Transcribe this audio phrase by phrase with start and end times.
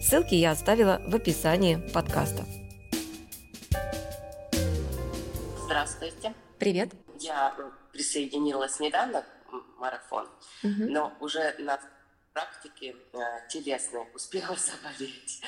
[0.00, 2.46] Ссылки я оставила в описании подкаста.
[5.64, 6.32] Здравствуйте.
[6.58, 6.92] Привет.
[7.18, 7.54] Я
[7.92, 10.26] присоединилась недавно к марафон,
[10.62, 10.84] угу.
[10.88, 11.78] но уже на
[12.32, 13.18] практике э,
[13.50, 15.42] телесной успела заболеть.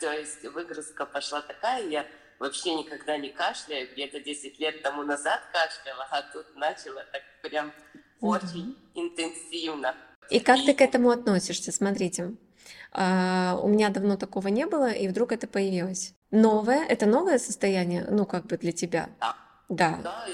[0.00, 2.06] То есть выгрузка пошла такая, я
[2.40, 7.72] вообще никогда не кашляю, где-то 10 лет тому назад кашляла, а тут начала так прям
[8.20, 9.94] очень интенсивно.
[10.28, 11.70] И как ты к этому относишься?
[11.70, 12.34] Смотрите,
[12.92, 16.14] а, у меня давно такого не было, и вдруг это появилось.
[16.30, 19.08] Новое, это новое состояние, ну, как бы для тебя?
[19.20, 19.36] Да.
[19.68, 19.98] Да.
[20.02, 20.26] Да,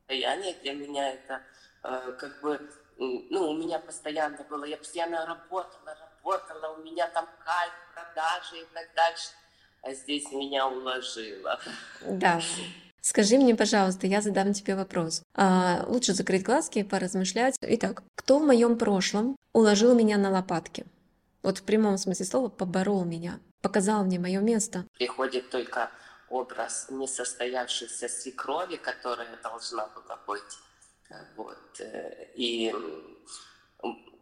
[0.00, 1.40] состояние для меня это
[1.84, 2.60] э, как бы,
[2.98, 8.66] ну, у меня постоянно было, я постоянно работала, работала, у меня там кайф, продажи и
[8.74, 9.30] так дальше.
[9.82, 11.58] А здесь меня уложило.
[12.06, 12.40] Да.
[13.00, 15.22] Скажи мне, пожалуйста, я задам тебе вопрос.
[15.34, 17.56] А, лучше закрыть глазки и поразмышлять.
[17.60, 20.84] Итак, кто в моем прошлом уложил меня на лопатки?
[21.42, 24.86] Вот в прямом смысле слова поборол меня, показал мне мое место.
[24.94, 25.90] Приходит только
[26.28, 30.58] образ несостоявшейся свекрови, которая должна была быть.
[31.36, 31.80] Вот.
[31.80, 32.72] Э, и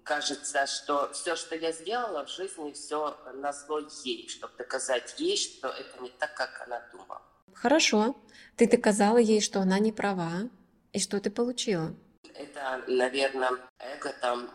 [0.02, 5.68] кажется, что все, что я сделала в жизни, все назло ей, чтобы доказать ей, что
[5.68, 7.22] это не так, как она думала.
[7.54, 8.16] Хорошо.
[8.56, 10.48] Ты доказала ей, что она не права.
[10.92, 11.94] И что ты получила?
[12.34, 14.50] Это, наверное, эго там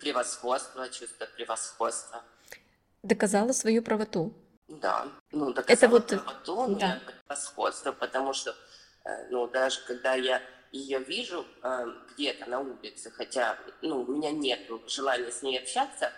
[0.00, 2.22] превосходство, чувство превосходства.
[3.02, 4.32] Доказала свою правоту.
[4.68, 6.06] Да, ну доказала Это вот...
[6.08, 7.00] правоту, да.
[7.06, 8.54] превосходство, потому что,
[9.04, 14.30] э, ну даже когда я ее вижу э, где-то на улице, хотя, ну, у меня
[14.30, 16.12] нет желания с ней общаться,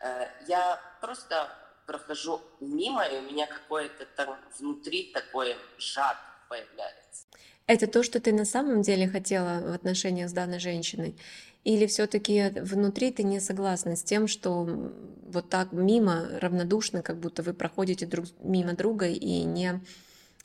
[0.00, 1.48] э, я просто
[1.86, 6.16] прохожу мимо, и у меня какое-то там внутри такое жар
[6.48, 7.26] появляется.
[7.66, 11.18] Это то, что ты на самом деле хотела в отношениях с данной женщиной?
[11.64, 17.42] Или все-таки внутри ты не согласна с тем, что вот так мимо, равнодушно, как будто
[17.42, 19.80] вы проходите друг мимо друга и не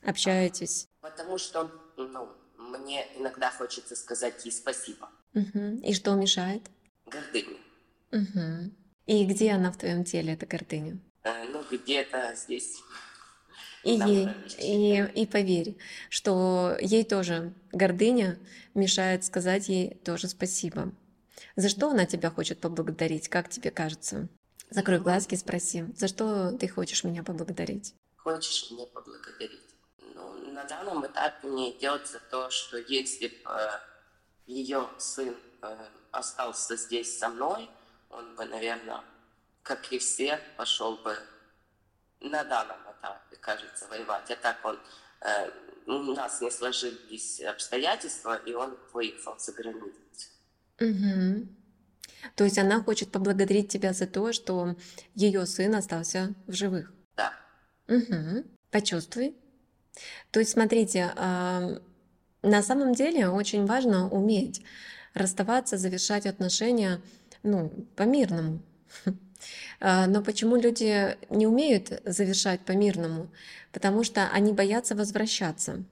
[0.02, 0.88] общаетесь?
[1.02, 5.10] Потому что ну, мне иногда хочется сказать ей спасибо.
[5.34, 5.82] Угу.
[5.84, 6.64] И что мешает?
[7.06, 7.58] Гордыня.
[8.12, 8.72] Угу.
[9.08, 11.00] И где она в твоем теле, эта гордыня?
[11.24, 12.82] Э, ну, где-то здесь.
[13.84, 15.78] И ей, и, и поверь,
[16.10, 18.38] что ей тоже гордыня
[18.74, 20.92] мешает сказать ей тоже спасибо.
[21.56, 24.28] За что она тебя хочет поблагодарить, как тебе кажется?
[24.70, 27.96] Закрой глазки и спроси, за что ты хочешь меня поблагодарить?
[28.18, 29.76] Хочешь меня поблагодарить?
[30.14, 33.80] Ну, на данном этапе мне идет за то, что если бы э,
[34.46, 37.70] ее сын э, остался здесь со мной,
[38.10, 39.02] он бы, наверное,
[39.64, 41.18] как и все, пошел бы
[42.20, 44.30] на данном этапе, кажется, воевать.
[44.30, 44.80] А так он
[45.22, 45.52] э,
[45.86, 49.94] у нас не сложились обстоятельства, и он выехал за границу.
[50.80, 51.48] Угу.
[52.36, 54.76] То есть она хочет поблагодарить тебя за то, что
[55.16, 56.94] ее сын остался в живых.
[57.16, 57.34] Да.
[57.88, 58.46] Угу.
[58.72, 59.36] Почувствуй.
[60.32, 64.62] То есть, смотрите, на самом деле очень важно уметь
[65.14, 67.02] расставаться, завершать отношения,
[67.44, 68.62] ну, по-мирному.
[69.80, 73.32] А, но почему люди не умеют завершать по-мирному?
[73.72, 75.86] Потому что они боятся возвращаться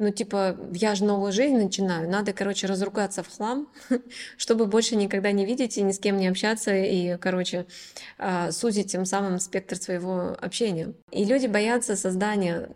[0.00, 3.68] ну, типа, я же новую жизнь начинаю, надо, короче, разругаться в хлам,
[4.38, 7.66] чтобы больше никогда не видеть и ни с кем не общаться, и, короче,
[8.16, 10.94] а, сузить тем самым спектр своего общения.
[11.10, 12.70] И люди боятся создания,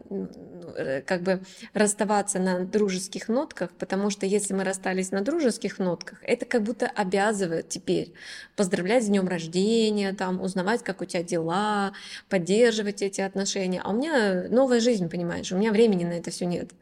[0.76, 1.40] э, как бы,
[1.72, 6.86] расставаться на дружеских нотках, потому что если мы расстались на дружеских нотках, это как будто
[6.86, 8.12] обязывает теперь
[8.54, 11.94] поздравлять с днем рождения, там, узнавать, как у тебя дела,
[12.28, 13.80] поддерживать эти отношения.
[13.82, 16.72] А у меня новая жизнь, понимаешь, у меня времени на это все нет.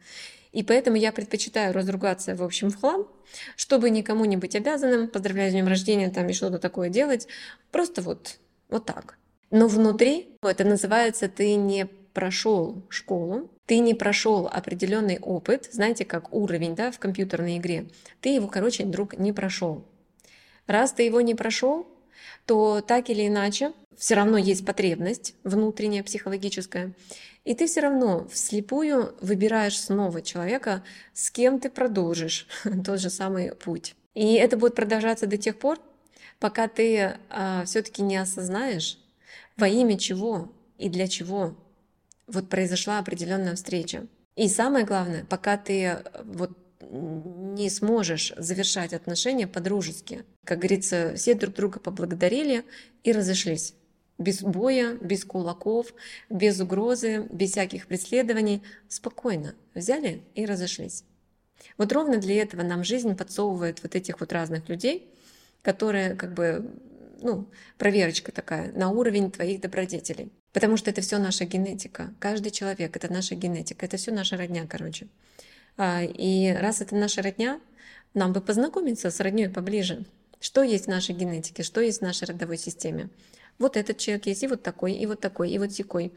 [0.53, 3.07] И поэтому я предпочитаю разругаться, в общем, в хлам,
[3.55, 7.27] чтобы никому не быть обязанным, поздравлять с днем рождения там и что-то такое делать.
[7.71, 8.37] Просто вот,
[8.69, 9.17] вот так.
[9.49, 16.31] Но внутри это называется ты не прошел школу, ты не прошел определенный опыт, знаете, как
[16.31, 17.87] уровень да, в компьютерной игре,
[18.21, 19.83] ты его, короче, друг, не прошел.
[20.67, 21.87] Раз ты его не прошел,
[22.45, 26.93] то так или иначе все равно есть потребность внутренняя, психологическая,
[27.45, 30.83] и ты все равно вслепую выбираешь снова человека,
[31.13, 32.47] с кем ты продолжишь
[32.85, 33.95] тот же самый путь.
[34.13, 35.79] И это будет продолжаться до тех пор,
[36.39, 38.99] пока ты а, все-таки не осознаешь,
[39.57, 41.55] во имя чего и для чего
[42.27, 44.07] вот произошла определенная встреча.
[44.35, 46.57] И самое главное, пока ты э, вот
[46.91, 50.23] не сможешь завершать отношения по-дружески.
[50.45, 52.65] Как говорится, все друг друга поблагодарили
[53.03, 53.75] и разошлись.
[54.17, 55.93] Без боя, без кулаков,
[56.29, 58.61] без угрозы, без всяких преследований.
[58.87, 61.03] Спокойно взяли и разошлись.
[61.77, 65.11] Вот ровно для этого нам жизнь подсовывает вот этих вот разных людей,
[65.61, 66.71] которые как бы,
[67.21, 70.31] ну, проверочка такая на уровень твоих добродетелей.
[70.51, 72.13] Потому что это все наша генетика.
[72.19, 73.85] Каждый человек— это наша генетика.
[73.85, 75.07] Это все наша родня, короче.
[75.77, 77.59] А, и раз это наша родня,
[78.13, 80.05] нам бы познакомиться с родней поближе.
[80.39, 83.09] Что есть в нашей генетике, что есть в нашей родовой системе.
[83.59, 86.11] Вот этот человек есть, и вот такой, и вот такой, и вот секой.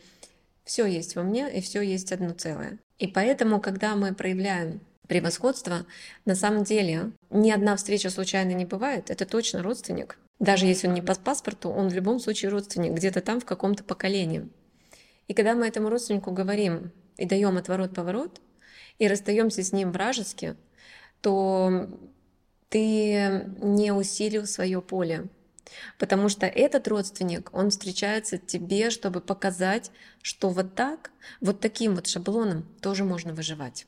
[0.65, 2.79] Все есть во мне, и все есть одно целое.
[2.99, 5.87] И поэтому, когда мы проявляем превосходство,
[6.25, 9.11] на самом деле ни одна встреча случайно не бывает.
[9.11, 10.19] Это точно родственник.
[10.39, 13.85] Даже если он не по паспорту, он в любом случае родственник, где-то там в каком-то
[13.85, 14.49] поколении.
[15.29, 18.41] И когда мы этому родственнику говорим и даем отворот-поворот,
[18.99, 20.57] и расстаемся с ним вражески,
[21.21, 21.89] то
[22.69, 25.29] ты не усилил свое поле.
[25.99, 29.91] Потому что этот родственник, он встречается тебе, чтобы показать,
[30.23, 31.11] что вот так,
[31.41, 33.87] вот таким вот шаблоном тоже можно выживать.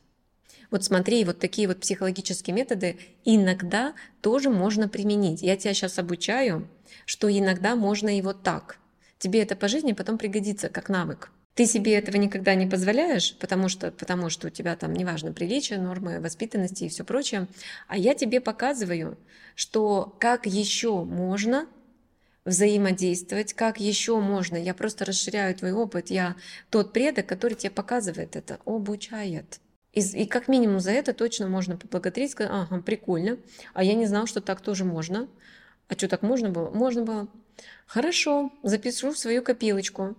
[0.70, 5.40] Вот смотри, вот такие вот психологические методы иногда тоже можно применить.
[5.40, 6.68] Я тебя сейчас обучаю,
[7.06, 8.78] что иногда можно и вот так.
[9.18, 11.30] Тебе это по жизни потом пригодится как навык.
[11.58, 15.80] Ты себе этого никогда не позволяешь, потому что, потому что у тебя там, неважно, приличие,
[15.80, 17.48] нормы воспитанности и все прочее.
[17.88, 19.18] А я тебе показываю,
[19.56, 21.66] что как еще можно
[22.44, 24.54] взаимодействовать, как еще можно.
[24.54, 26.10] Я просто расширяю твой опыт.
[26.10, 26.36] Я
[26.70, 29.58] тот предок, который тебе показывает это, обучает.
[29.92, 33.36] И, и как минимум за это точно можно поблагодарить, сказать, ага, прикольно,
[33.74, 35.26] а я не знал, что так тоже можно.
[35.88, 36.70] А что, так можно было?
[36.70, 37.28] Можно было.
[37.84, 40.14] Хорошо, запишу в свою копилочку.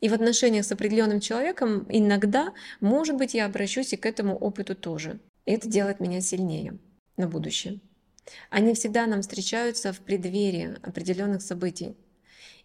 [0.00, 4.74] И в отношениях с определенным человеком иногда, может быть, я обращусь и к этому опыту
[4.74, 5.20] тоже.
[5.46, 6.78] И это делает меня сильнее
[7.16, 7.80] на будущее.
[8.50, 11.96] Они всегда нам встречаются в преддверии определенных событий.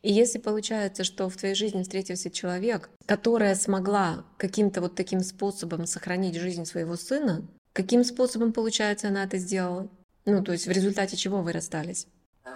[0.01, 5.85] И если получается, что в твоей жизни встретился человек, которая смогла каким-то вот таким способом
[5.85, 9.89] сохранить жизнь своего сына, каким способом, получается, она это сделала?
[10.25, 12.07] Ну, то есть в результате чего вы расстались?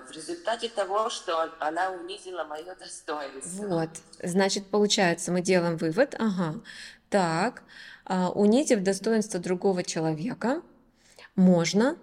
[0.07, 3.67] В результате того, что она унизила мое достоинство.
[3.67, 3.89] Вот,
[4.21, 6.61] значит, получается, мы делаем вывод, ага,
[7.09, 7.63] так,
[8.05, 10.61] а, унизив достоинство другого человека,
[11.35, 11.97] можно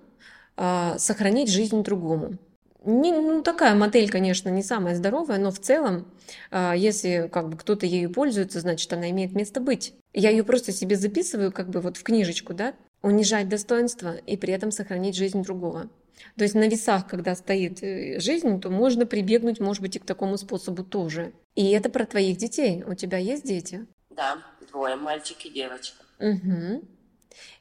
[0.56, 2.38] а, сохранить жизнь другому.
[2.84, 6.06] Не, ну, такая модель, конечно, не самая здоровая, но в целом,
[6.50, 9.94] а, если как бы кто-то ею пользуется, значит, она имеет место быть.
[10.14, 14.54] Я ее просто себе записываю как бы вот в книжечку, да, унижать достоинство и при
[14.54, 15.88] этом сохранить жизнь другого.
[16.36, 20.04] То есть на весах, когда стоит э, жизнь, то можно прибегнуть, может быть, и к
[20.04, 21.32] такому способу тоже.
[21.54, 22.82] И это про твоих детей.
[22.86, 23.86] У тебя есть дети?
[24.10, 24.38] Да,
[24.70, 26.04] двое, мальчик и девочка.
[26.18, 26.84] Угу.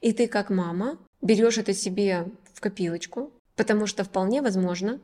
[0.01, 4.99] И ты как мама берешь это себе в копилочку, потому что вполне возможно,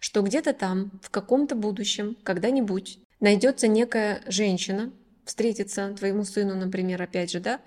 [0.00, 4.92] что где-то там, в каком-то будущем, когда-нибудь найдется некая женщина,
[5.24, 7.60] встретится твоему сыну, например, опять же, да,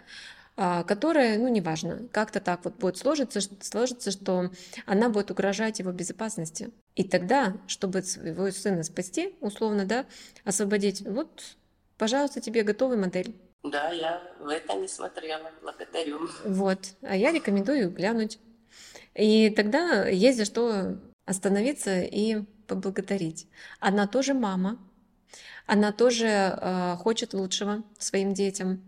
[0.57, 4.50] которая, ну, неважно, как-то так вот будет сложиться, сложится, что
[4.88, 6.71] она будет угрожать его безопасности.
[6.95, 10.05] И тогда, чтобы своего сына спасти, условно, да,
[10.43, 11.58] освободить, вот,
[11.98, 13.36] пожалуйста, тебе готовая модель.
[13.63, 16.27] Да, я в это не смотрела, благодарю.
[16.43, 18.39] Вот, а я рекомендую глянуть.
[19.13, 23.48] И тогда есть за что остановиться и поблагодарить.
[23.79, 24.79] Она тоже мама,
[25.67, 28.81] она тоже э, хочет лучшего своим детям.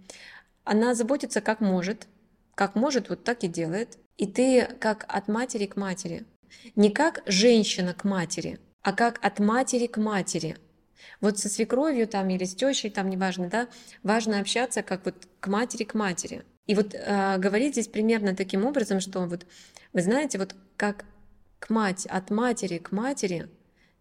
[0.70, 2.08] Она заботится как может,
[2.54, 3.98] как может, вот так и делает.
[4.18, 6.28] И ты как от матери к матери.
[6.76, 10.58] Не как женщина к матери, а как от матери к матери.
[11.22, 13.68] Вот со свекровью там или с тещей, там неважно, да,
[14.04, 16.46] важно общаться как вот к матери к матери.
[16.68, 19.48] И вот э, говорить здесь примерно таким образом, что вот,
[19.92, 21.06] вы знаете, вот как
[21.58, 23.50] к мать, от матери к матери,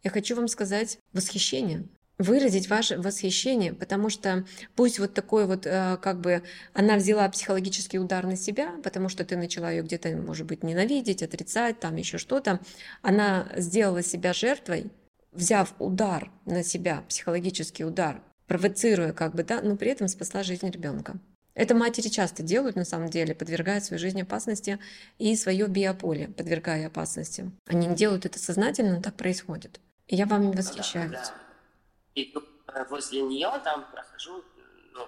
[0.02, 4.44] я хочу вам сказать восхищение выразить ваше восхищение, потому что
[4.75, 6.42] пусть вот такой вот, э, как бы,
[6.75, 11.22] она взяла психологический удар на себя, потому что ты начала ее где-то, может быть, ненавидеть,
[11.22, 12.60] отрицать, там еще что-то,
[13.02, 14.90] она сделала себя жертвой,
[15.32, 20.68] взяв удар на себя, психологический удар, провоцируя как бы, да, но при этом спасла жизнь
[20.68, 21.18] ребенка.
[21.54, 24.78] Это матери часто делают, на самом деле, подвергая свою жизнь опасности
[25.18, 27.50] и свое биополе, подвергая опасности.
[27.66, 29.80] Они не делают это сознательно, но так происходит.
[30.06, 31.32] И я вам восхищаюсь.
[32.25, 32.40] Да,
[32.72, 34.44] да и э, возле нее там прохожу,
[34.92, 35.06] ну,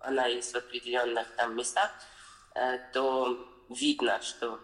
[0.00, 1.90] она есть в определенных там местах,
[2.54, 4.60] э, то видно, что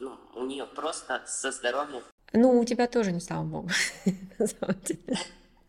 [0.00, 2.02] ну, у нее просто со здоровьем.
[2.32, 3.70] Ну, у тебя тоже, не слава богу,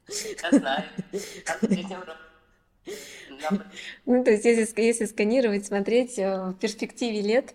[0.08, 0.84] Я знаю.
[4.06, 7.54] Ну, то есть, если, если сканировать, смотреть э, в перспективе лет,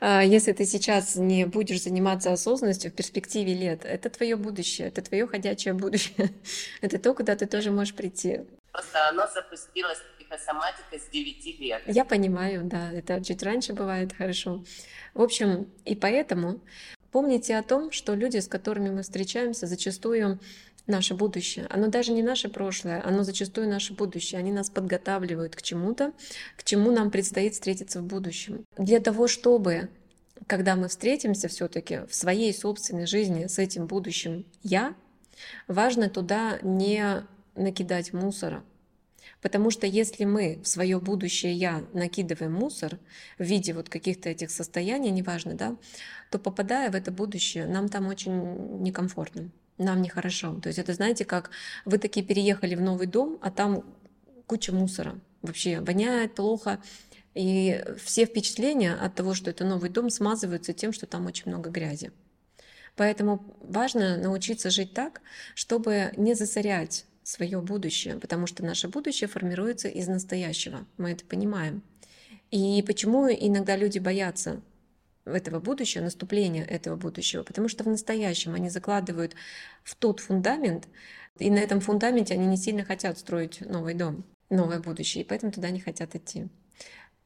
[0.00, 5.02] э, если ты сейчас не будешь заниматься осознанностью в перспективе лет, это твое будущее, это
[5.02, 6.30] твое ходячее будущее,
[6.80, 8.40] это то, куда ты тоже можешь прийти.
[8.72, 11.82] Просто оно запустилось психосоматика с 9 лет.
[11.86, 14.64] Я понимаю, да, это чуть раньше бывает хорошо.
[15.14, 16.60] В общем, и поэтому
[17.10, 20.40] помните о том, что люди, с которыми мы встречаемся, зачастую
[20.86, 21.66] наше будущее.
[21.70, 24.38] Оно даже не наше прошлое, оно зачастую наше будущее.
[24.38, 26.12] Они нас подготавливают к чему-то,
[26.56, 28.64] к чему нам предстоит встретиться в будущем.
[28.76, 29.88] Для того, чтобы
[30.46, 34.94] когда мы встретимся все-таки в своей собственной жизни с этим будущим я,
[35.68, 37.24] важно туда не
[37.54, 38.64] накидать мусора.
[39.40, 42.98] Потому что если мы в свое будущее я накидываем мусор
[43.38, 45.76] в виде вот каких-то этих состояний, неважно, да,
[46.30, 50.58] то попадая в это будущее, нам там очень некомфортно нам нехорошо.
[50.60, 51.50] То есть это, знаете, как
[51.84, 53.84] вы такие переехали в новый дом, а там
[54.46, 55.18] куча мусора.
[55.42, 56.80] Вообще воняет плохо.
[57.34, 61.70] И все впечатления от того, что это новый дом, смазываются тем, что там очень много
[61.70, 62.12] грязи.
[62.96, 65.22] Поэтому важно научиться жить так,
[65.54, 70.86] чтобы не засорять свое будущее, потому что наше будущее формируется из настоящего.
[70.98, 71.82] Мы это понимаем.
[72.50, 74.60] И почему иногда люди боятся
[75.24, 79.34] этого будущего, наступления этого будущего, потому что в настоящем они закладывают
[79.82, 80.88] в тот фундамент,
[81.38, 85.52] и на этом фундаменте они не сильно хотят строить новый дом, новое будущее, и поэтому
[85.52, 86.48] туда не хотят идти.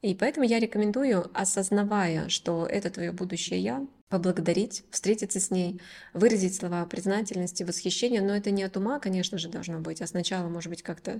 [0.03, 5.81] И поэтому я рекомендую, осознавая, что это твое будущее я, поблагодарить, встретиться с ней,
[6.13, 10.47] выразить слова признательности, восхищения, но это не от ума, конечно же, должно быть, а сначала,
[10.47, 11.19] может быть, как-то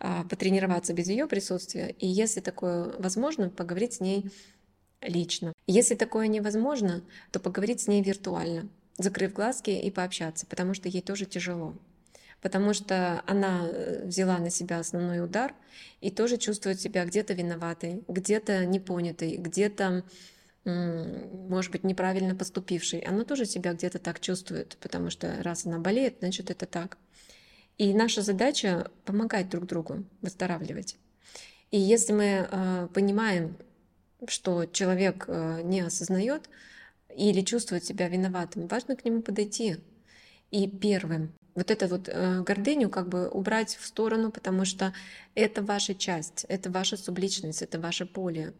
[0.00, 1.94] а, потренироваться без ее присутствия.
[1.98, 4.30] И если такое возможно, поговорить с ней
[5.04, 5.52] лично.
[5.66, 8.68] Если такое невозможно, то поговорить с ней виртуально,
[8.98, 11.74] закрыв глазки и пообщаться, потому что ей тоже тяжело.
[12.40, 15.54] Потому что она э, взяла на себя основной удар
[16.00, 20.04] и тоже чувствует себя где-то виноватой, где-то непонятой, где-то,
[20.64, 23.00] может быть, неправильно поступившей.
[23.00, 26.98] Она тоже себя где-то так чувствует, потому что раз она болеет, значит, это так.
[27.76, 30.96] И наша задача помогать друг другу выздоравливать.
[31.70, 33.56] И если мы э, понимаем,
[34.28, 36.48] что человек э, не осознает
[37.16, 39.76] или чувствует себя виноватым, важно к нему подойти
[40.50, 44.92] и первым вот эту вот э, гордыню как бы убрать в сторону, потому что
[45.34, 48.54] это ваша часть, это ваша субличность, это ваше поле,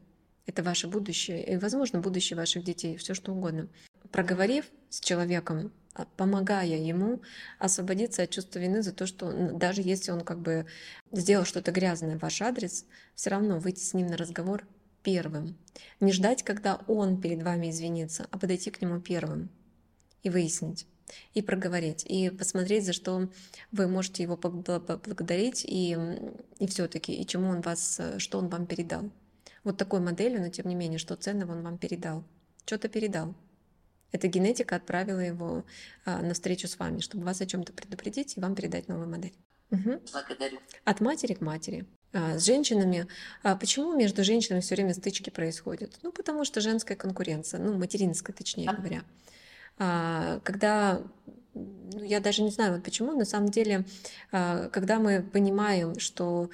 [0.47, 3.69] это ваше будущее и, возможно, будущее ваших детей, все что угодно.
[4.13, 7.21] Проговорив с человеком, а, помогая ему
[7.59, 10.67] освободиться от чувства вины за то, что даже если он как бы
[11.11, 14.65] сделал что-то грязное в ваш адрес, все равно выйти с ним на разговор
[15.05, 15.57] первым.
[16.01, 19.51] Не ждать, когда он перед вами извинится, а подойти к нему первым
[20.25, 20.87] и выяснить,
[21.35, 23.29] и проговорить, и посмотреть, за что
[23.71, 25.97] вы можете его поблагодарить, и,
[26.59, 29.11] и все-таки, и чему он вас, что он вам передал.
[29.63, 32.25] Вот такой моделью, но тем не менее, что ценного он вам передал.
[32.67, 33.35] Что-то передал.
[34.13, 35.65] Эта генетика отправила его
[36.05, 39.35] а, на встречу с вами, чтобы вас о чем-то предупредить и вам передать новую модель.
[39.71, 40.03] Угу.
[40.13, 40.59] Благодарю.
[40.85, 41.87] От матери к матери.
[42.15, 43.09] А, с женщинами.
[43.43, 45.99] А почему между женщинами все время стычки происходят?
[46.03, 49.03] Ну, потому что женская конкуренция, ну, материнская, точнее говоря.
[49.79, 51.03] А, когда
[51.55, 53.85] ну, я даже не знаю, вот почему, на самом деле,
[54.31, 56.51] когда мы понимаем, что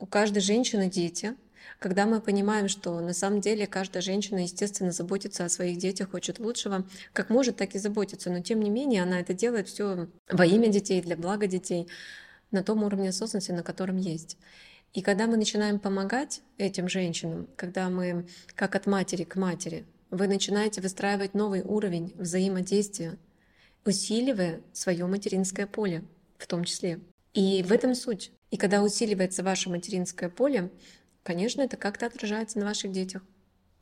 [0.00, 1.34] у каждой женщины дети,
[1.78, 6.40] когда мы понимаем, что на самом деле каждая женщина, естественно, заботится о своих детях, хочет
[6.40, 10.46] лучшего, как может, так и заботится, но тем не менее она это делает все во
[10.46, 11.88] имя детей, для блага детей,
[12.50, 14.36] на том уровне осознанности, на котором есть.
[14.94, 20.26] И когда мы начинаем помогать этим женщинам, когда мы как от матери к матери, вы
[20.26, 23.18] начинаете выстраивать новый уровень взаимодействия,
[23.84, 26.04] усиливая свое материнское поле
[26.38, 27.00] в том числе.
[27.34, 28.32] И в этом суть.
[28.50, 30.70] И когда усиливается ваше материнское поле,
[31.22, 33.22] конечно, это как-то отражается на ваших детях.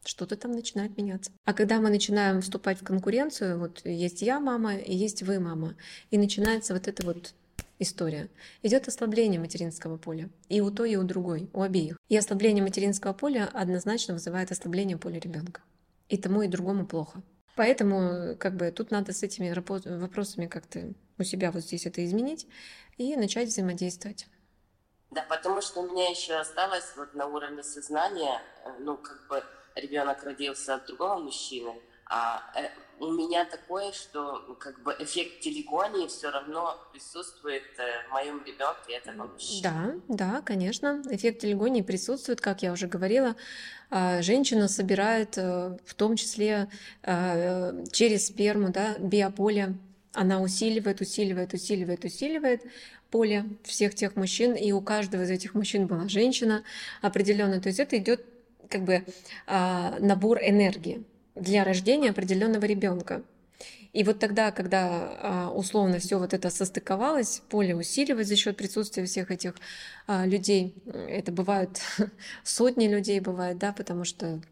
[0.05, 1.33] Что-то там начинает меняться.
[1.45, 5.75] А когда мы начинаем вступать в конкуренцию, вот есть я мама и есть вы мама,
[6.11, 7.35] и начинается вот это вот
[7.79, 8.31] история.
[8.63, 10.31] Идет ослабление материнского поля.
[10.49, 11.99] И у той, и у другой, у обеих.
[12.09, 15.63] И ослабление материнского поля однозначно вызывает ослабление поля ребенка.
[16.09, 17.23] И тому, и другому плохо.
[17.57, 19.53] Поэтому как бы тут надо с этими
[19.99, 22.47] вопросами как-то у себя вот здесь это изменить
[22.99, 24.27] и начать взаимодействовать.
[25.11, 29.43] Да, потому что у меня еще осталось вот на уровне сознания, э, ну, как бы
[29.75, 32.69] ребенок родился от другого мужчины, а э,
[33.01, 38.95] у меня такое, что как бы эффект телегонии все равно присутствует э, в моем ребенке
[38.95, 39.63] этого мужчины.
[39.63, 43.37] Да, да, конечно, эффект телегонии присутствует, как я уже говорила.
[43.91, 46.69] А, женщина собирает э, в том числе
[47.93, 49.75] через сперму да, биополе
[50.13, 52.63] Она усиливает, усиливает, усиливает, усиливает
[53.11, 56.65] поле всех тех мужчин, и у каждого из этих мужчин была женщина
[57.03, 57.61] определенная.
[57.61, 58.25] То есть это идет
[58.69, 59.05] как бы
[59.47, 61.05] а, набор энергии
[61.37, 63.23] для рождения определенного ребенка.
[63.97, 64.89] И вот тогда, когда
[65.23, 69.55] а, условно все вот это состыковалось, поле усиливать за счет присутствия всех этих
[70.07, 71.81] а, людей, это бывают
[72.45, 74.43] сотни людей, бывает, да, потому что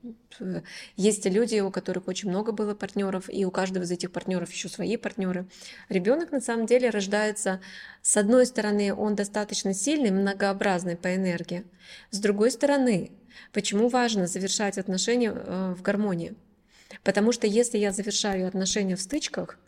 [0.41, 0.63] э,
[0.97, 4.71] есть люди, у которых очень много было партнеров, и у каждого из этих партнеров еще
[4.71, 5.47] свои партнеры.
[5.91, 7.61] Ребенок на самом деле рождается,
[8.01, 11.65] с одной стороны, он достаточно сильный, многообразный по энергии,
[12.11, 13.11] с другой стороны,
[13.53, 16.35] почему важно завершать отношения э, в гармонии?
[17.03, 19.59] Потому что если я завершаю отношения в стычках,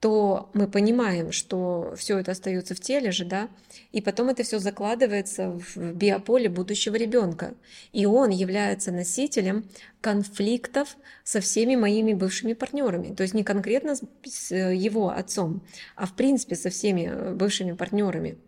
[0.00, 3.50] то мы понимаем, что все это остается в теле же, да,
[3.92, 7.54] и потом это все закладывается в биополе будущего ребенка.
[7.92, 9.68] И он является носителем
[10.00, 13.14] конфликтов со всеми моими бывшими партнерами.
[13.14, 15.62] То есть не конкретно с его отцом,
[15.96, 18.38] а в принципе со всеми бывшими партнерами.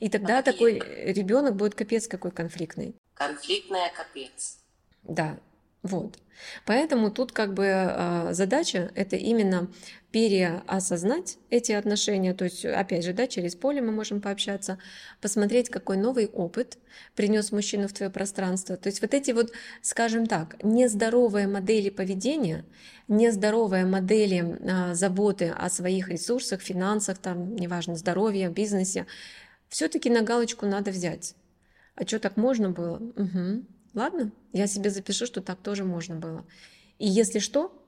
[0.00, 0.86] И тогда Конфликт.
[0.86, 2.94] такой ребенок будет капец какой конфликтный.
[3.14, 4.60] Конфликтная капец.
[5.02, 5.38] Да,
[5.82, 6.18] вот.
[6.64, 9.68] Поэтому тут как бы а, задача это именно
[10.10, 14.78] переосознать эти отношения, то есть опять же, да, через поле мы можем пообщаться,
[15.20, 16.78] посмотреть, какой новый опыт
[17.14, 18.76] принес мужчина в твое пространство.
[18.76, 22.64] То есть вот эти вот, скажем так, нездоровые модели поведения,
[23.08, 29.06] нездоровые модели а, заботы о своих ресурсах, финансах, там, неважно, здоровье, бизнесе,
[29.68, 31.34] все-таки на галочку надо взять.
[31.94, 32.96] А что так можно было?
[32.96, 33.64] Угу.
[33.94, 36.44] Ладно, я себе запишу, что так тоже можно было.
[36.98, 37.78] И если что,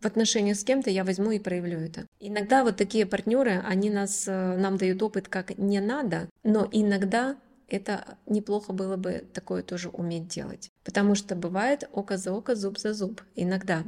[0.00, 2.06] в отношениях с кем-то я возьму и проявлю это.
[2.18, 7.36] Иногда вот такие партнеры, они нас, э, нам дают опыт, как не надо, но иногда
[7.68, 10.70] это неплохо было бы такое тоже уметь делать.
[10.84, 13.22] Потому что бывает око за око, зуб за зуб.
[13.34, 13.84] Иногда.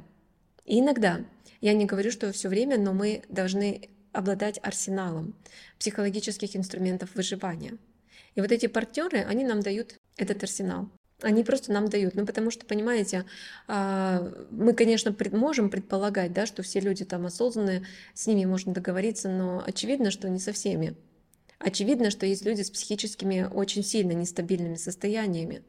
[0.64, 1.24] И иногда.
[1.60, 5.34] Я не говорю, что все время, но мы должны обладать арсеналом
[5.78, 7.78] психологических инструментов выживания.
[8.34, 10.90] И вот эти партнеры, они нам дают этот арсенал.
[11.22, 12.14] Они просто нам дают.
[12.14, 13.24] Ну, потому что, понимаете,
[13.68, 19.28] а, мы, конечно, можем предполагать, да, что все люди там осознанные, с ними можно договориться,
[19.28, 20.96] но очевидно, что не со всеми.
[21.58, 25.62] Очевидно, что есть люди с психическими очень сильно нестабильными состояниями,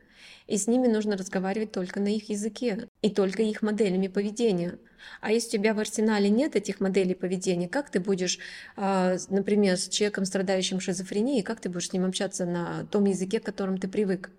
[0.48, 4.80] и с ними нужно разговаривать только на их языке и только их моделями поведения.
[5.22, 8.40] А если у тебя в арсенале нет этих моделей поведения, как ты будешь,
[8.76, 13.40] а, например, с человеком, страдающим шизофренией, как ты будешь с ним общаться на том языке,
[13.40, 14.32] к которому ты привык?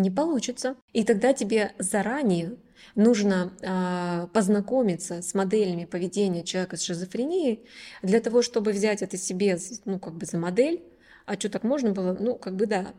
[0.00, 0.76] Не получится.
[0.94, 2.56] И тогда тебе заранее
[2.94, 7.66] нужно э, познакомиться с моделями поведения человека с шизофренией
[8.02, 10.82] для того, чтобы взять это себе, ну, как бы за модель.
[11.26, 12.16] А что так можно было?
[12.18, 12.94] Ну, как бы да.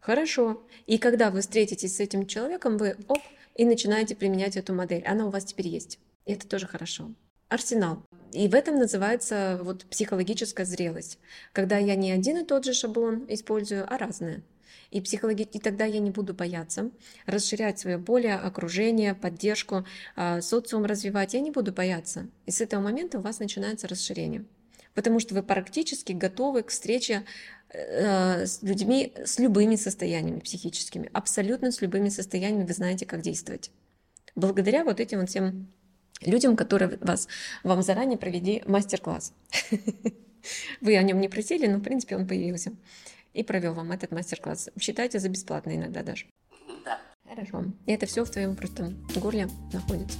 [0.00, 0.62] Хорошо.
[0.86, 3.20] И когда вы встретитесь с этим человеком, вы оп,
[3.54, 5.02] и начинаете применять эту модель.
[5.04, 5.98] Она у вас теперь есть.
[6.24, 7.10] И это тоже хорошо.
[7.48, 8.02] Арсенал.
[8.32, 11.18] И в этом называется вот психологическая зрелость,
[11.52, 14.42] когда я не один и тот же шаблон использую, а разные
[14.90, 15.42] и, психологи...
[15.42, 16.90] и тогда я не буду бояться
[17.26, 21.34] расширять свое поле, окружение, поддержку, а, социум развивать.
[21.34, 22.28] Я не буду бояться.
[22.46, 24.44] И с этого момента у вас начинается расширение.
[24.94, 27.24] Потому что вы практически готовы к встрече
[27.68, 31.10] э, с людьми с любыми состояниями психическими.
[31.12, 33.70] Абсолютно с любыми состояниями вы знаете, как действовать.
[34.34, 35.68] Благодаря вот этим вот всем
[36.22, 37.28] людям, которые вас,
[37.62, 39.32] вам заранее провели мастер-класс.
[40.80, 42.72] Вы о нем не просили, но в принципе он появился
[43.36, 44.70] и провел вам этот мастер-класс.
[44.80, 46.26] Считайте за бесплатно иногда даже.
[46.84, 46.98] Да.
[47.28, 47.64] Хорошо.
[47.84, 50.18] И это все в твоем просто горле находится.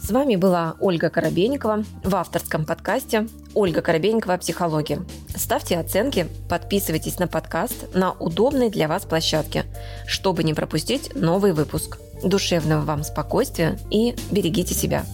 [0.00, 4.38] С вами была Ольга Коробейникова в авторском подкасте «Ольга Коробейникова.
[4.38, 5.04] Психология».
[5.36, 9.64] Ставьте оценки, подписывайтесь на подкаст на удобной для вас площадке,
[10.06, 11.98] чтобы не пропустить новый выпуск.
[12.24, 15.04] Душевного вам спокойствия и берегите себя.